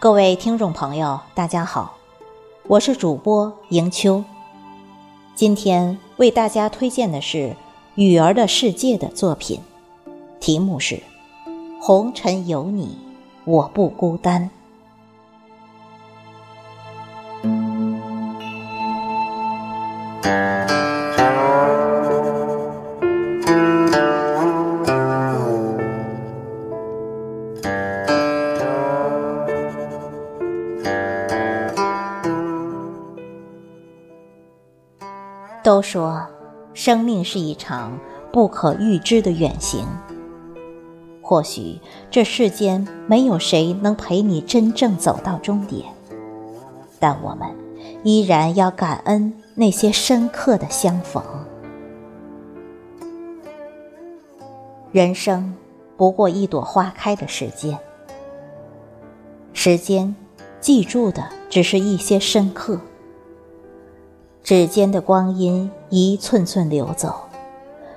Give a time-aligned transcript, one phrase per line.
[0.00, 1.98] 各位听众朋友，大家好，
[2.68, 4.24] 我是主播迎秋。
[5.34, 7.36] 今天为大家推荐的是
[7.96, 9.60] 《雨儿的世界》的作品，
[10.40, 10.94] 题目是
[11.82, 12.96] 《红尘有你，
[13.44, 14.48] 我不孤单》。
[35.70, 36.26] 都说，
[36.74, 37.96] 生命是一场
[38.32, 39.86] 不可预知的远行。
[41.22, 41.78] 或许
[42.10, 45.84] 这世间没有谁能陪你真正走到终点，
[46.98, 47.48] 但我们
[48.02, 51.22] 依然要感恩那些深刻的相逢。
[54.90, 55.54] 人生
[55.96, 57.78] 不过一朵花开的时间，
[59.52, 60.12] 时间
[60.58, 62.80] 记住的只是一些深刻。
[64.42, 67.28] 指尖的光阴一寸寸流走，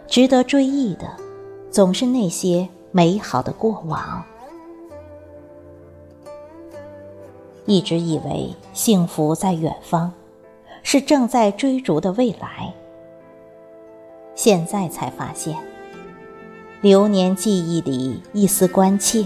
[0.07, 1.09] 值得追忆的，
[1.71, 4.23] 总是那些美好的过往。
[7.65, 10.11] 一直以为幸福在远方，
[10.83, 12.73] 是正在追逐的未来。
[14.35, 15.57] 现在才发现，
[16.81, 19.25] 流年记忆里一丝关切，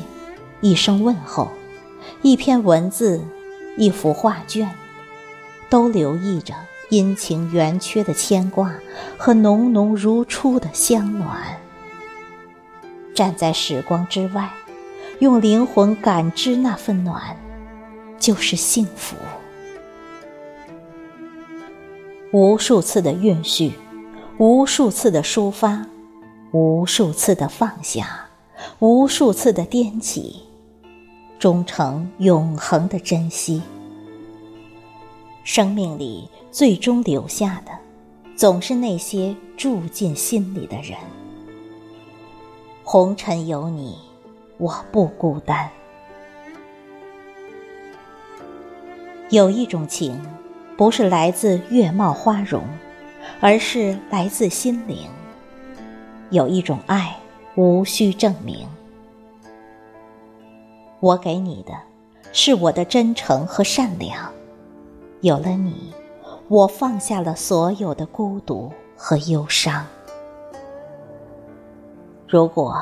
[0.62, 1.48] 一声问候，
[2.22, 3.22] 一篇文字，
[3.76, 4.70] 一幅画卷，
[5.68, 6.54] 都留意着。
[6.90, 8.74] 阴晴圆缺的牵挂
[9.18, 11.60] 和浓浓如初的香暖，
[13.14, 14.50] 站在时光之外，
[15.20, 17.36] 用灵魂感知那份暖，
[18.18, 19.18] 就是幸福。
[22.32, 23.74] 无数次的允许，
[24.38, 25.86] 无数次的抒发，
[26.52, 28.28] 无数次的放下，
[28.80, 30.44] 无数次的颠起，
[31.38, 33.62] 终成永恒的珍惜。
[35.48, 36.30] 生命里。
[36.50, 37.72] 最终留下的，
[38.36, 40.98] 总是那些住进心里的人。
[42.84, 43.96] 红尘有你，
[44.58, 45.70] 我不孤单。
[49.30, 50.20] 有一种情，
[50.76, 52.64] 不是来自月貌花容，
[53.40, 55.08] 而是来自心灵。
[56.32, 57.16] 有一种爱，
[57.56, 58.68] 无需证明。
[61.02, 61.74] 我给你的，
[62.34, 64.32] 是我的真诚和善良。
[65.22, 65.94] 有了你。
[66.50, 69.86] 我放下了所有的孤独和忧伤。
[72.26, 72.82] 如果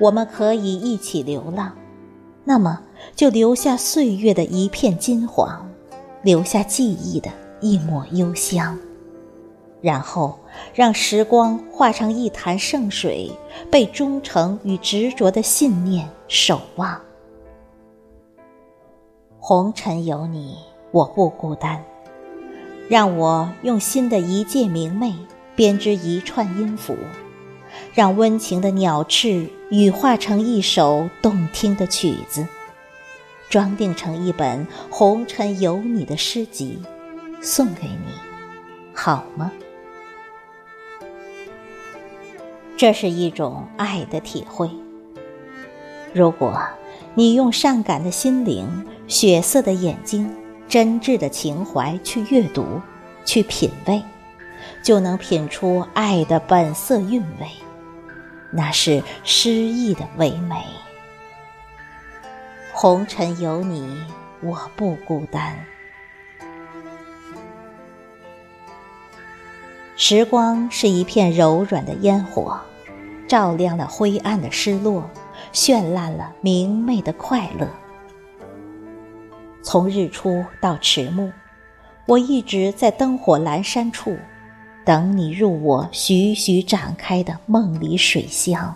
[0.00, 1.72] 我们可以一起流浪，
[2.44, 2.80] 那么
[3.14, 5.68] 就留下岁月的一片金黄，
[6.22, 8.76] 留下记忆的一抹幽香，
[9.80, 10.36] 然后
[10.74, 13.30] 让时光化成一潭圣水，
[13.70, 17.00] 被忠诚与执着的信念守望。
[19.38, 20.56] 红尘有你，
[20.96, 21.84] 我不孤单。
[22.88, 25.14] 让我用心的一介明媚
[25.54, 26.96] 编织一串音符，
[27.92, 32.46] 让温情的鸟翅羽化成一首动听的曲子，
[33.50, 36.78] 装订成一本《红尘有你》的诗集，
[37.42, 38.12] 送给你，
[38.94, 39.52] 好吗？
[42.78, 44.70] 这是一种爱的体会。
[46.14, 46.58] 如果
[47.14, 50.34] 你用善感的心灵、血色的眼睛。
[50.68, 52.80] 真挚的情怀去阅读，
[53.24, 54.02] 去品味，
[54.82, 57.46] 就能品出爱的本色韵味，
[58.50, 60.56] 那是诗意的唯美。
[62.72, 64.04] 红尘有你，
[64.42, 65.56] 我不孤单。
[69.96, 72.60] 时光是一片柔软的烟火，
[73.26, 75.08] 照亮了灰暗的失落，
[75.54, 77.66] 绚烂了明媚的快乐。
[79.66, 81.32] 从日出到迟暮，
[82.06, 84.16] 我一直在灯火阑珊处，
[84.84, 88.72] 等你入我徐徐展开的梦里水乡。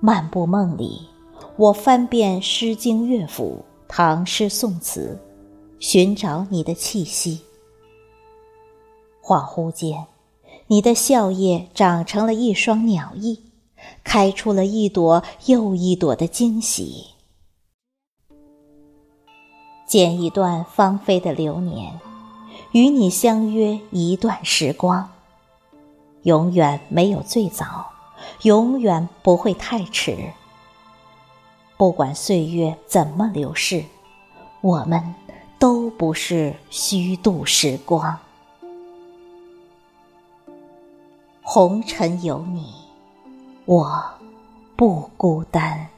[0.00, 1.08] 漫步梦里，
[1.56, 5.18] 我翻遍《诗经》乐府、唐诗宋词，
[5.80, 7.40] 寻找你的气息。
[9.22, 10.04] 恍惚间，
[10.66, 13.44] 你的笑靥长成了一双鸟翼，
[14.04, 17.06] 开出了一朵又一朵的惊喜。
[19.92, 22.00] 剪一段芳菲的流年，
[22.70, 25.10] 与你相约一段时光。
[26.22, 27.90] 永远没有最早，
[28.40, 30.16] 永远不会太迟。
[31.76, 33.84] 不管岁月怎么流逝，
[34.62, 35.14] 我们
[35.58, 38.18] 都不是虚度时光。
[41.42, 42.72] 红尘有你，
[43.66, 44.02] 我
[44.74, 45.91] 不孤单。